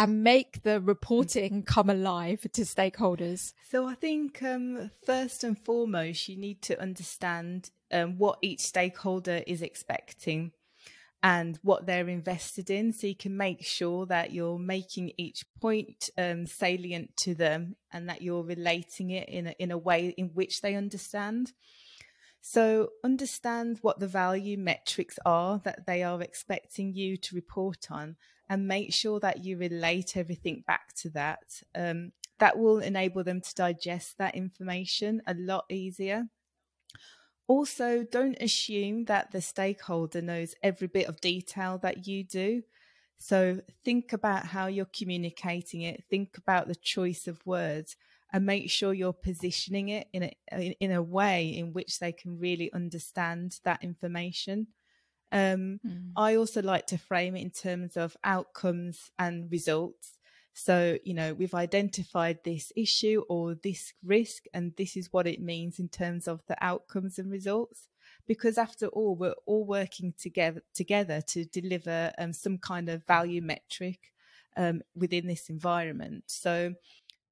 and 0.00 0.24
make 0.24 0.62
the 0.62 0.80
reporting 0.80 1.62
come 1.62 1.90
alive 1.90 2.40
to 2.54 2.62
stakeholders? 2.62 3.52
So 3.70 3.86
I 3.86 3.94
think 3.94 4.42
um, 4.42 4.90
first 5.04 5.44
and 5.44 5.58
foremost, 5.58 6.26
you 6.26 6.38
need 6.38 6.62
to 6.62 6.80
understand 6.80 7.68
um, 7.92 8.16
what 8.16 8.38
each 8.40 8.60
stakeholder 8.60 9.42
is 9.46 9.60
expecting 9.60 10.52
and 11.22 11.58
what 11.62 11.84
they're 11.84 12.08
invested 12.08 12.70
in. 12.70 12.94
So 12.94 13.08
you 13.08 13.14
can 13.14 13.36
make 13.36 13.62
sure 13.62 14.06
that 14.06 14.32
you're 14.32 14.58
making 14.58 15.12
each 15.18 15.44
point 15.60 16.08
um, 16.16 16.46
salient 16.46 17.14
to 17.18 17.34
them 17.34 17.76
and 17.92 18.08
that 18.08 18.22
you're 18.22 18.42
relating 18.42 19.10
it 19.10 19.28
in 19.28 19.48
a, 19.48 19.54
in 19.58 19.70
a 19.70 19.76
way 19.76 20.14
in 20.16 20.30
which 20.32 20.62
they 20.62 20.76
understand. 20.76 21.52
So 22.40 22.88
understand 23.04 23.80
what 23.82 24.00
the 24.00 24.06
value 24.06 24.56
metrics 24.56 25.18
are 25.26 25.60
that 25.64 25.86
they 25.86 26.02
are 26.02 26.22
expecting 26.22 26.94
you 26.94 27.18
to 27.18 27.34
report 27.34 27.88
on 27.90 28.16
and 28.50 28.66
make 28.66 28.92
sure 28.92 29.20
that 29.20 29.44
you 29.44 29.56
relate 29.56 30.16
everything 30.16 30.64
back 30.66 30.92
to 30.96 31.08
that. 31.10 31.62
Um, 31.74 32.10
that 32.40 32.58
will 32.58 32.80
enable 32.80 33.22
them 33.22 33.40
to 33.40 33.54
digest 33.54 34.18
that 34.18 34.34
information 34.34 35.22
a 35.26 35.34
lot 35.34 35.66
easier. 35.70 36.24
Also, 37.46 38.02
don't 38.02 38.40
assume 38.40 39.04
that 39.04 39.30
the 39.30 39.40
stakeholder 39.40 40.20
knows 40.20 40.54
every 40.62 40.88
bit 40.88 41.06
of 41.06 41.20
detail 41.20 41.78
that 41.78 42.06
you 42.06 42.24
do. 42.24 42.62
So, 43.18 43.60
think 43.84 44.12
about 44.12 44.46
how 44.46 44.66
you're 44.66 44.86
communicating 44.86 45.82
it, 45.82 46.04
think 46.10 46.36
about 46.36 46.66
the 46.66 46.74
choice 46.74 47.28
of 47.28 47.44
words, 47.46 47.96
and 48.32 48.46
make 48.46 48.70
sure 48.70 48.94
you're 48.94 49.12
positioning 49.12 49.90
it 49.90 50.08
in 50.12 50.24
a, 50.52 50.76
in 50.80 50.92
a 50.92 51.02
way 51.02 51.48
in 51.48 51.72
which 51.72 51.98
they 51.98 52.12
can 52.12 52.38
really 52.38 52.72
understand 52.72 53.60
that 53.64 53.84
information. 53.84 54.68
Um, 55.32 55.80
mm. 55.86 56.10
I 56.16 56.36
also 56.36 56.62
like 56.62 56.86
to 56.88 56.98
frame 56.98 57.36
it 57.36 57.42
in 57.42 57.50
terms 57.50 57.96
of 57.96 58.16
outcomes 58.24 59.10
and 59.18 59.50
results. 59.50 60.18
So, 60.52 60.98
you 61.04 61.14
know, 61.14 61.32
we've 61.34 61.54
identified 61.54 62.40
this 62.44 62.72
issue 62.76 63.22
or 63.28 63.54
this 63.54 63.94
risk, 64.04 64.44
and 64.52 64.74
this 64.76 64.96
is 64.96 65.12
what 65.12 65.26
it 65.26 65.40
means 65.40 65.78
in 65.78 65.88
terms 65.88 66.26
of 66.26 66.42
the 66.48 66.56
outcomes 66.62 67.18
and 67.18 67.30
results. 67.30 67.86
Because 68.26 68.58
after 68.58 68.86
all, 68.88 69.14
we're 69.14 69.34
all 69.46 69.64
working 69.64 70.12
together 70.18 70.62
together 70.74 71.20
to 71.28 71.44
deliver 71.44 72.12
um, 72.18 72.32
some 72.32 72.58
kind 72.58 72.88
of 72.88 73.06
value 73.06 73.42
metric 73.42 74.12
um, 74.56 74.82
within 74.94 75.26
this 75.26 75.48
environment. 75.48 76.24
So, 76.26 76.74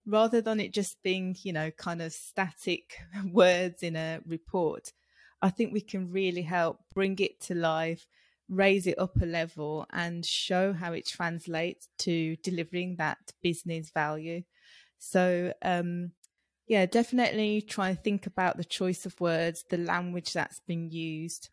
rather 0.06 0.40
than 0.40 0.60
it 0.60 0.72
just 0.72 1.02
being, 1.02 1.36
you 1.42 1.52
know, 1.52 1.70
kind 1.72 2.00
of 2.00 2.12
static 2.12 2.98
words 3.30 3.82
in 3.82 3.96
a 3.96 4.20
report, 4.26 4.92
I 5.40 5.50
think 5.50 5.72
we 5.72 5.80
can 5.80 6.10
really 6.10 6.42
help 6.42 6.80
bring 6.94 7.18
it 7.18 7.40
to 7.42 7.54
life, 7.54 8.06
raise 8.48 8.86
it 8.86 8.98
up 8.98 9.20
a 9.20 9.26
level, 9.26 9.86
and 9.92 10.24
show 10.24 10.72
how 10.72 10.92
it 10.92 11.06
translates 11.06 11.88
to 11.98 12.36
delivering 12.36 12.96
that 12.96 13.18
business 13.42 13.90
value. 13.90 14.42
So, 14.98 15.52
um, 15.62 16.12
yeah, 16.66 16.86
definitely 16.86 17.62
try 17.62 17.90
and 17.90 18.02
think 18.02 18.26
about 18.26 18.56
the 18.56 18.64
choice 18.64 19.06
of 19.06 19.20
words, 19.20 19.64
the 19.70 19.78
language 19.78 20.32
that's 20.32 20.60
been 20.60 20.90
used. 20.90 21.50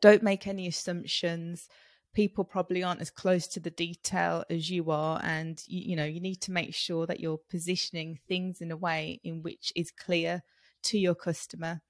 Don't 0.00 0.22
make 0.22 0.46
any 0.46 0.66
assumptions. 0.66 1.68
People 2.14 2.44
probably 2.44 2.82
aren't 2.82 3.00
as 3.00 3.10
close 3.10 3.46
to 3.48 3.60
the 3.60 3.70
detail 3.70 4.44
as 4.50 4.70
you 4.70 4.90
are, 4.90 5.20
and 5.22 5.62
you, 5.66 5.90
you 5.90 5.96
know 5.96 6.04
you 6.04 6.20
need 6.20 6.40
to 6.42 6.52
make 6.52 6.74
sure 6.74 7.06
that 7.06 7.20
you're 7.20 7.40
positioning 7.50 8.18
things 8.26 8.60
in 8.60 8.70
a 8.70 8.76
way 8.76 9.20
in 9.22 9.42
which 9.42 9.72
is 9.76 9.90
clear 9.90 10.42
to 10.84 10.98
your 10.98 11.14
customer 11.14 11.80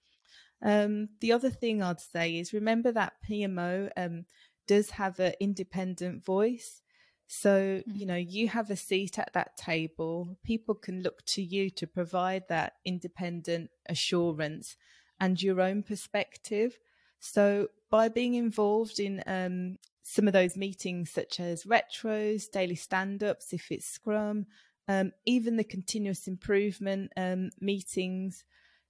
um, 0.62 1.08
the 1.20 1.32
other 1.32 1.50
thing 1.50 1.82
I'd 1.82 2.00
say 2.00 2.38
is 2.38 2.52
remember 2.52 2.92
that 2.92 3.14
PMO 3.28 3.90
um, 3.96 4.24
does 4.66 4.90
have 4.90 5.18
an 5.18 5.34
independent 5.40 6.24
voice. 6.24 6.82
So, 7.26 7.80
mm-hmm. 7.80 7.96
you 7.96 8.06
know, 8.06 8.16
you 8.16 8.48
have 8.48 8.70
a 8.70 8.76
seat 8.76 9.18
at 9.18 9.32
that 9.32 9.56
table. 9.56 10.36
People 10.44 10.74
can 10.74 11.02
look 11.02 11.24
to 11.26 11.42
you 11.42 11.70
to 11.70 11.86
provide 11.86 12.44
that 12.48 12.74
independent 12.84 13.70
assurance 13.88 14.76
and 15.18 15.42
your 15.42 15.60
own 15.60 15.82
perspective. 15.82 16.78
So, 17.20 17.68
by 17.90 18.08
being 18.08 18.34
involved 18.34 19.00
in 19.00 19.22
um, 19.26 19.78
some 20.02 20.26
of 20.26 20.32
those 20.32 20.56
meetings, 20.56 21.10
such 21.10 21.40
as 21.40 21.64
retros, 21.64 22.50
daily 22.50 22.74
stand 22.74 23.22
ups, 23.22 23.52
if 23.52 23.70
it's 23.70 23.86
Scrum, 23.86 24.46
um, 24.88 25.12
even 25.24 25.56
the 25.56 25.64
continuous 25.64 26.26
improvement 26.26 27.12
um, 27.16 27.50
meetings, 27.60 28.44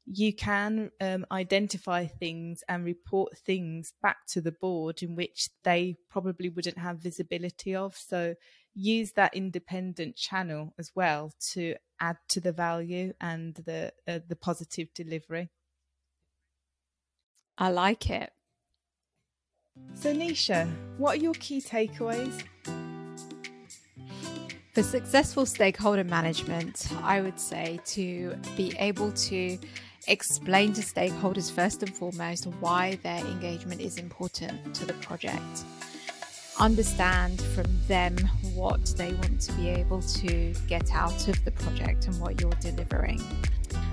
you 0.07 0.35
can 0.35 0.91
um, 1.01 1.25
identify 1.31 2.07
things 2.07 2.65
and 2.69 2.85
report 2.85 3.39
things 3.39 3.93
back 4.03 4.27
to 4.27 4.41
the 4.41 4.53
board 4.53 5.03
in 5.03 5.15
which 5.15 5.49
they 5.63 5.97
probably 6.11 6.49
wouldn't 6.49 6.79
have 6.79 6.99
visibility 6.99 7.75
of. 7.75 7.97
So 7.97 8.35
use 8.75 9.13
that 9.13 9.35
independent 9.35 10.17
channel 10.17 10.75
as 10.79 10.91
well 10.95 11.33
to 11.53 11.77
add 12.01 12.17
to 12.31 12.41
the 12.41 12.53
value 12.53 13.13
and 13.21 13.55
the 13.55 13.93
uh, 14.09 14.19
the 14.27 14.37
positive 14.37 14.89
delivery. 14.95 15.51
I 17.57 17.71
like 17.71 18.11
it. 18.11 18.33
So 19.95 20.13
Nisha, 20.13 20.69
what 20.99 21.17
are 21.19 21.21
your 21.21 21.35
key 21.35 21.61
takeaways? 21.61 22.43
For 24.75 24.83
successful 24.83 25.45
stakeholder 25.45 26.03
management, 26.03 26.89
I 27.03 27.21
would 27.21 27.39
say 27.39 27.79
to 27.89 28.35
be 28.57 28.75
able 28.79 29.13
to 29.13 29.59
explain 30.09 30.73
to 30.73 30.81
stakeholders 30.81 31.51
first 31.51 31.83
and 31.83 31.95
foremost 31.95 32.47
why 32.61 32.99
their 33.03 33.25
engagement 33.27 33.81
is 33.81 33.99
important 33.99 34.75
to 34.75 34.85
the 34.85 34.95
project. 34.95 35.65
Understand 36.59 37.41
from 37.41 37.67
them 37.89 38.17
what 38.55 38.85
they 38.97 39.13
want 39.15 39.41
to 39.41 39.53
be 39.53 39.69
able 39.69 40.03
to 40.03 40.55
get 40.69 40.93
out 40.93 41.29
of 41.29 41.45
the 41.45 41.51
project 41.53 42.07
and 42.07 42.21
what 42.21 42.41
you're 42.41 42.51
delivering. 42.61 43.21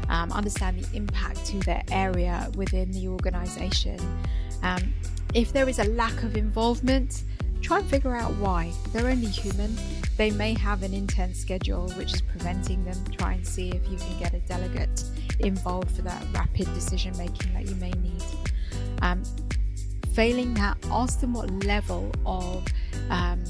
Um, 0.09 0.31
understand 0.31 0.79
the 0.79 0.97
impact 0.97 1.45
to 1.47 1.59
their 1.59 1.83
area 1.91 2.51
within 2.55 2.91
the 2.91 3.07
organization. 3.07 3.99
Um, 4.63 4.93
if 5.33 5.53
there 5.53 5.69
is 5.69 5.79
a 5.79 5.85
lack 5.85 6.23
of 6.23 6.35
involvement, 6.35 7.23
try 7.61 7.79
and 7.79 7.89
figure 7.89 8.15
out 8.15 8.33
why. 8.35 8.71
They're 8.91 9.09
only 9.09 9.27
human. 9.27 9.77
They 10.17 10.31
may 10.31 10.53
have 10.55 10.83
an 10.83 10.93
intense 10.93 11.39
schedule 11.39 11.89
which 11.91 12.13
is 12.13 12.21
preventing 12.21 12.83
them. 12.85 12.97
Try 13.17 13.33
and 13.33 13.47
see 13.47 13.69
if 13.69 13.89
you 13.89 13.97
can 13.97 14.19
get 14.19 14.33
a 14.33 14.39
delegate 14.39 15.03
involved 15.39 15.91
for 15.91 16.01
that 16.03 16.23
rapid 16.33 16.65
decision 16.73 17.17
making 17.17 17.53
that 17.53 17.67
you 17.67 17.75
may 17.75 17.91
need. 17.91 18.23
Um, 19.01 19.23
failing 20.13 20.53
that, 20.55 20.77
ask 20.91 21.21
them 21.21 21.33
what 21.33 21.49
level 21.63 22.11
of 22.25 22.65
um, 23.09 23.43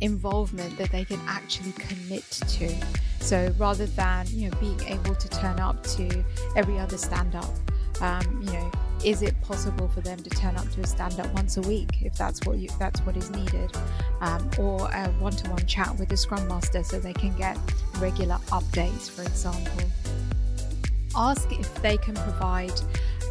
involvement 0.00 0.76
that 0.78 0.90
they 0.90 1.04
can 1.04 1.20
actually 1.26 1.72
commit 1.72 2.28
to. 2.30 2.74
So 3.20 3.52
rather 3.58 3.86
than 3.86 4.26
you 4.28 4.50
know 4.50 4.56
being 4.58 4.80
able 4.82 5.14
to 5.14 5.28
turn 5.28 5.60
up 5.60 5.82
to 5.84 6.24
every 6.54 6.78
other 6.78 6.96
stand 6.96 7.34
up, 7.34 7.54
um, 8.00 8.40
you 8.42 8.52
know 8.52 8.70
is 9.04 9.22
it 9.22 9.40
possible 9.42 9.88
for 9.88 10.00
them 10.00 10.18
to 10.18 10.30
turn 10.30 10.56
up 10.56 10.68
to 10.72 10.80
a 10.80 10.86
stand 10.86 11.18
up 11.20 11.32
once 11.34 11.56
a 11.56 11.60
week 11.62 12.02
if 12.02 12.16
that's 12.16 12.44
what 12.46 12.58
you 12.58 12.68
that's 12.78 13.00
what 13.00 13.16
is 13.16 13.30
needed? 13.30 13.70
Um, 14.20 14.50
or 14.58 14.90
a 14.90 15.08
one-to-one 15.18 15.66
chat 15.66 15.96
with 15.98 16.08
the 16.08 16.16
scrum 16.16 16.46
master 16.48 16.82
so 16.82 16.98
they 16.98 17.12
can 17.12 17.36
get 17.36 17.58
regular 17.98 18.36
updates 18.48 19.10
for 19.10 19.22
example. 19.22 19.88
Ask 21.14 21.50
if 21.52 21.72
they 21.82 21.96
can 21.96 22.14
provide 22.14 22.78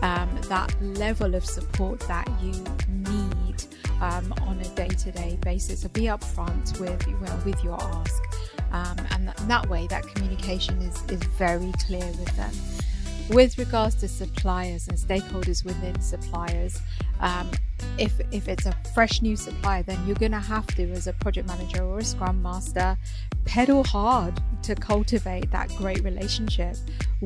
um, 0.02 0.30
that 0.50 0.76
level 0.82 1.36
of 1.36 1.46
support 1.46 2.00
that 2.02 2.28
you 2.42 2.52
need 2.90 3.66
um, 4.02 4.34
on 4.42 4.60
a 4.60 4.70
day-to-day 4.76 5.38
basis. 5.42 5.82
So 5.82 5.90
be 5.90 6.04
upfront 6.04 6.80
with 6.80 7.06
well, 7.22 7.40
with 7.46 7.64
your 7.64 7.82
ask. 7.82 8.24
Um, 8.72 8.98
and 9.12 9.28
that, 9.28 9.38
that 9.48 9.70
way 9.70 9.88
that 9.88 10.04
communication 10.04 10.82
is, 10.82 11.02
is 11.10 11.24
very 11.38 11.72
clear 11.86 12.06
with 12.06 12.36
them 12.36 12.52
with 13.30 13.58
regards 13.58 13.96
to 13.96 14.08
suppliers 14.08 14.88
and 14.88 14.98
stakeholders 14.98 15.64
within 15.66 16.00
suppliers, 16.02 16.82
um, 17.20 17.50
if 17.98 18.14
if 18.32 18.48
it's 18.48 18.66
a 18.66 18.76
fresh 18.94 19.22
new 19.22 19.36
supplier, 19.36 19.84
then 19.84 20.00
you're 20.06 20.16
going 20.16 20.32
to 20.32 20.40
have 20.40 20.68
to, 20.68 20.92
as 20.92 21.08
a 21.08 21.14
project 21.14 21.48
manager 21.48 21.84
or 21.84 22.00
a 22.00 22.04
scrum 22.04 22.42
master, 22.42 22.98
pedal 23.46 23.84
hard 23.84 24.40
to 24.66 24.76
cultivate 24.76 25.52
that 25.52 25.70
great 25.78 26.04
relationship 26.04 26.76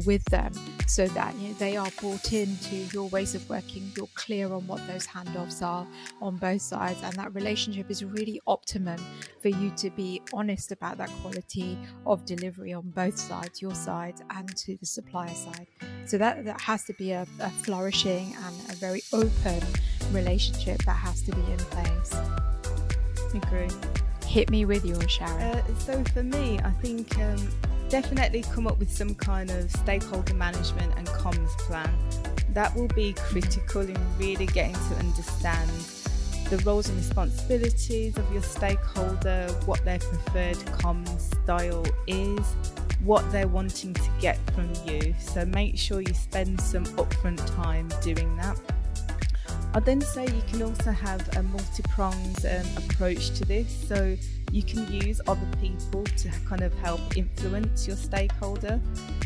with 0.05 0.23
them, 0.25 0.53
so 0.87 1.07
that 1.07 1.35
you 1.37 1.49
know, 1.49 1.53
they 1.55 1.75
are 1.77 1.89
brought 1.99 2.33
into 2.33 2.75
your 2.93 3.09
ways 3.09 3.35
of 3.35 3.49
working. 3.49 3.91
You're 3.95 4.07
clear 4.15 4.53
on 4.53 4.67
what 4.67 4.85
those 4.87 5.07
handoffs 5.07 5.61
are 5.61 5.87
on 6.21 6.37
both 6.37 6.61
sides, 6.61 6.99
and 7.03 7.13
that 7.15 7.33
relationship 7.33 7.89
is 7.89 8.03
really 8.03 8.41
optimum 8.47 8.99
for 9.41 9.49
you 9.49 9.71
to 9.77 9.89
be 9.89 10.21
honest 10.33 10.71
about 10.71 10.97
that 10.97 11.09
quality 11.21 11.77
of 12.05 12.25
delivery 12.25 12.73
on 12.73 12.89
both 12.91 13.17
sides, 13.17 13.61
your 13.61 13.75
side 13.75 14.15
and 14.31 14.55
to 14.57 14.77
the 14.77 14.85
supplier 14.85 15.33
side. 15.33 15.67
So 16.05 16.17
that 16.17 16.45
that 16.45 16.61
has 16.61 16.83
to 16.85 16.93
be 16.93 17.11
a, 17.11 17.25
a 17.39 17.49
flourishing 17.49 18.35
and 18.45 18.55
a 18.69 18.75
very 18.75 19.01
open 19.13 19.61
relationship 20.11 20.83
that 20.83 20.97
has 20.97 21.21
to 21.23 21.31
be 21.31 21.41
in 21.51 21.57
place. 21.57 22.13
Agree. 23.33 23.69
Hit 24.29 24.51
me 24.51 24.63
with 24.63 24.85
yours, 24.85 25.09
Sharon. 25.09 25.41
Uh, 25.41 25.75
so 25.79 26.03
for 26.13 26.21
me, 26.21 26.59
I 26.63 26.69
think 26.83 27.17
um, 27.17 27.49
definitely 27.89 28.43
come 28.43 28.67
up 28.67 28.77
with 28.77 28.91
some 28.91 29.15
kind 29.15 29.49
of 29.49 29.71
stakeholder 29.71 30.35
management 30.35 30.93
and 30.97 31.07
comms 31.07 31.49
plan. 31.57 31.91
That 32.53 32.75
will 32.75 32.89
be 32.89 33.13
critical 33.13 33.81
in 33.81 33.97
really 34.19 34.45
getting 34.45 34.75
to 34.75 34.95
understand 34.99 35.71
the 36.51 36.61
roles 36.63 36.89
and 36.89 36.97
responsibilities 36.99 38.19
of 38.19 38.31
your 38.31 38.43
stakeholder, 38.43 39.47
what 39.65 39.83
their 39.83 39.97
preferred 39.97 40.57
comms 40.77 41.35
style 41.43 41.87
is, 42.05 42.55
what 43.03 43.27
they're 43.31 43.47
wanting 43.47 43.95
to 43.95 44.09
get 44.21 44.37
from 44.51 44.71
you. 44.85 45.15
So 45.19 45.43
make 45.43 45.75
sure 45.75 46.01
you 46.01 46.13
spend 46.13 46.61
some 46.61 46.85
upfront 46.85 47.43
time 47.55 47.89
doing 48.03 48.37
that. 48.37 48.59
I'd 49.73 49.85
then 49.85 50.01
say 50.01 50.25
you 50.25 50.41
can 50.49 50.63
also 50.63 50.91
have 50.91 51.37
a 51.37 51.43
multi 51.43 51.83
pronged 51.89 52.45
um, 52.45 52.65
approach 52.77 53.29
to 53.37 53.45
this. 53.45 53.71
So 53.87 54.17
you 54.51 54.63
can 54.63 54.91
use 54.91 55.21
other 55.27 55.47
people 55.61 56.03
to 56.03 56.29
kind 56.47 56.61
of 56.61 56.73
help 56.79 57.15
influence 57.15 57.87
your 57.87 57.95
stakeholder. 57.95 58.81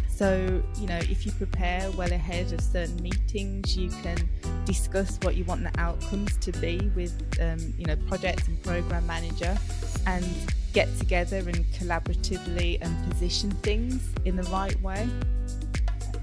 So, 0.10 0.62
you 0.80 0.88
know, 0.88 0.98
if 0.98 1.26
you 1.26 1.32
prepare 1.32 1.90
well 1.92 2.12
ahead 2.12 2.52
of 2.54 2.62
certain 2.62 3.02
meetings, 3.02 3.76
you 3.76 3.90
can 3.90 4.18
discuss 4.66 5.18
what 5.24 5.36
you 5.36 5.44
want 5.46 5.64
the 5.64 5.80
outcomes 5.80 6.38
to 6.38 6.52
be 6.54 6.92
with, 6.96 7.14
um, 7.42 7.74
you 7.78 7.86
know, 7.86 7.96
project 8.08 8.48
and 8.48 8.62
program 8.64 9.08
manager 9.08 9.58
and 10.06 10.26
get 10.74 10.88
together 11.00 11.38
and 11.38 11.66
collaboratively 11.72 12.80
and 12.82 13.12
position 13.12 13.52
things 13.64 14.10
in 14.26 14.36
the 14.36 14.44
right 14.44 14.80
way. 14.82 15.10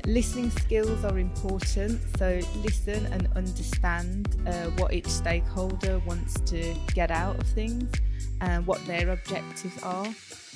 Listening 0.07 0.51
skills 0.51 1.05
are 1.05 1.19
important, 1.19 2.01
so 2.19 2.41
listen 2.63 3.07
and 3.13 3.29
understand 3.37 4.37
uh, 4.47 4.67
what 4.79 4.93
each 4.93 5.07
stakeholder 5.07 5.99
wants 6.01 6.35
to 6.41 6.75
get 6.95 7.11
out 7.11 7.39
of 7.39 7.47
things 7.49 7.93
and 8.41 8.67
what 8.67 8.85
their 8.87 9.11
objectives 9.11 9.83
are. 9.83 10.07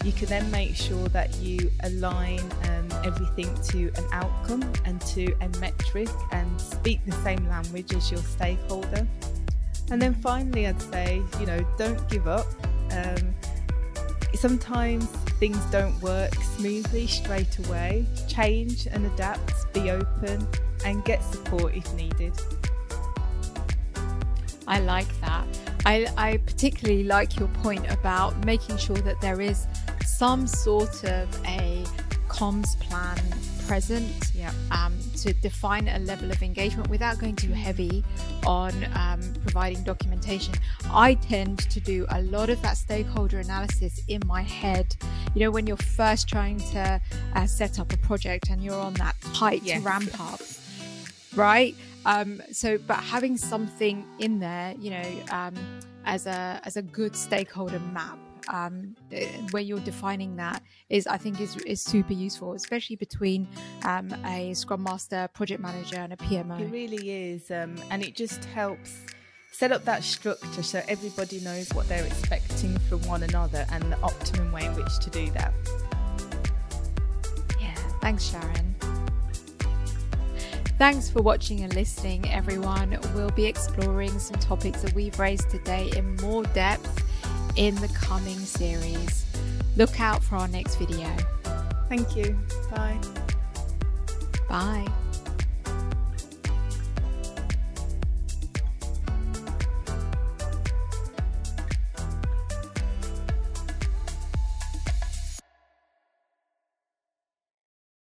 You 0.03 0.13
can 0.13 0.27
then 0.27 0.51
make 0.51 0.75
sure 0.75 1.09
that 1.09 1.37
you 1.37 1.71
align 1.83 2.41
um, 2.65 2.89
everything 3.05 3.55
to 3.65 3.93
an 3.97 4.05
outcome 4.13 4.63
and 4.85 5.01
to 5.03 5.33
a 5.41 5.49
metric 5.61 6.09
and 6.33 6.61
speak 6.61 7.05
the 7.05 7.13
same 7.23 7.47
language 7.49 7.93
as 7.95 8.11
your 8.11 8.23
stakeholder. 8.23 9.07
And 9.91 10.01
then 10.01 10.15
finally, 10.15 10.67
I'd 10.67 10.81
say, 10.81 11.23
you 11.39 11.47
know, 11.47 11.65
don't 11.77 12.09
give 12.09 12.27
up. 12.27 12.47
Um, 12.93 13.35
sometimes 14.37 15.07
things 15.39 15.59
don't 15.67 15.99
work 16.01 16.35
smoothly 16.57 17.07
straight 17.07 17.59
away. 17.67 18.07
Change 18.29 18.87
and 18.87 19.07
adapt, 19.07 19.73
be 19.73 19.91
open, 19.91 20.47
and 20.85 21.05
get 21.05 21.23
support 21.23 21.75
if 21.75 21.93
needed. 21.95 22.33
I 24.67 24.81
like 24.81 25.09
that. 25.21 25.47
I, 25.87 26.07
I 26.17 26.39
particularly 26.39 27.05
like 27.05 27.39
your 27.39 27.49
point 27.49 27.91
about 27.91 28.45
making 28.45 28.79
sure 28.79 28.97
that 28.97 29.21
there 29.21 29.41
is 29.41 29.67
some 30.05 30.47
sort 30.47 31.05
of 31.05 31.29
a 31.47 31.85
comms 32.29 32.79
plan 32.81 33.19
present 33.67 34.33
yeah. 34.35 34.53
um, 34.71 34.97
to 35.17 35.33
define 35.35 35.89
a 35.89 35.99
level 36.01 36.31
of 36.31 36.43
engagement 36.43 36.89
without 36.89 37.19
going 37.19 37.37
too 37.37 37.53
heavy 37.53 38.05
on 38.47 38.73
um, 38.95 39.21
providing 39.55 39.85
documentation. 39.85 40.53
I 40.91 41.15
tend 41.15 41.61
to 41.71 41.79
do 41.79 42.07
a 42.09 42.23
lot 42.23 42.51
of 42.51 42.61
that 42.63 42.77
stakeholder 42.77 43.39
analysis 43.39 44.01
in 44.09 44.21
my 44.27 44.43
head. 44.43 44.97
You 45.33 45.43
know, 45.43 45.53
when 45.53 45.65
you're 45.69 45.77
first 45.77 46.27
trying 46.29 46.59
to 46.73 47.01
uh, 47.37 47.47
set 47.47 47.79
up 47.79 47.93
a 47.93 47.97
project 47.99 48.51
and 48.51 48.65
you're 48.65 48.81
on 48.81 48.95
that 48.95 49.15
tight 49.33 49.63
yes. 49.63 49.81
ramp 49.81 50.11
up, 50.19 50.41
right? 51.37 51.77
Um, 52.05 52.43
so, 52.51 52.79
but 52.79 52.97
having 52.97 53.37
something 53.37 54.05
in 54.19 54.41
there, 54.41 54.75
you 54.77 54.91
know, 54.91 55.09
um, 55.31 55.55
as 56.05 56.27
a 56.27 56.61
as 56.65 56.77
a 56.77 56.83
good 56.83 57.15
stakeholder 57.15 57.79
map 57.79 58.19
um, 58.49 58.97
eh, 59.13 59.29
where 59.53 59.63
you're 59.63 59.79
defining 59.81 60.35
that 60.37 60.63
is 60.89 61.07
I 61.07 61.17
think 61.17 61.41
is 61.41 61.57
is 61.59 61.81
super 61.81 62.13
useful, 62.13 62.55
especially 62.55 62.97
between 62.97 63.47
um, 63.85 64.13
a 64.27 64.53
Scrum 64.55 64.83
Master, 64.83 65.29
project 65.33 65.61
manager, 65.63 65.99
and 65.99 66.13
a 66.13 66.17
PMO. 66.17 66.61
It 66.61 66.73
really 66.73 67.33
is, 67.33 67.53
um, 67.53 67.77
and 67.93 68.03
it 68.03 68.17
just 68.17 68.45
helps 68.47 69.14
Set 69.55 69.71
up 69.71 69.85
that 69.85 70.03
structure 70.03 70.65
so 70.65 70.83
everybody 70.89 71.39
knows 71.39 71.73
what 71.75 71.87
they're 71.87 72.05
expecting 72.05 72.77
from 72.89 73.01
one 73.03 73.23
another 73.23 73.65
and 73.71 73.85
the 73.85 73.97
optimum 74.01 74.51
way 74.51 74.65
in 74.65 74.75
which 74.75 74.99
to 74.99 75.11
do 75.11 75.31
that. 75.31 75.55
Yeah, 77.61 77.73
thanks, 78.01 78.25
Sharon. 78.25 78.75
Thanks 80.77 81.09
for 81.09 81.23
watching 81.23 81.61
and 81.61 81.73
listening, 81.73 82.29
everyone. 82.33 82.99
We'll 83.15 83.31
be 83.31 83.47
exploring 83.47 84.19
some 84.19 84.41
topics 84.41 84.83
that 84.83 84.93
we've 84.93 85.17
raised 85.21 85.49
today 85.51 85.93
in 85.97 86.17
more 86.17 86.43
depth 86.47 87.05
in 87.55 87.77
the 87.77 87.89
coming 87.89 88.41
series. 88.41 89.25
Look 89.77 90.01
out 90.01 90.25
for 90.25 90.35
our 90.35 90.49
next 90.49 90.75
video. 90.77 91.09
Thank 91.89 92.17
you. 92.17 92.37
Bye. 92.73 92.99
Bye. 94.49 95.04